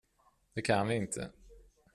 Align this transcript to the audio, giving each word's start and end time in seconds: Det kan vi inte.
Det 0.55 0.61
kan 0.65 0.87
vi 0.87 0.95
inte. 0.95 1.31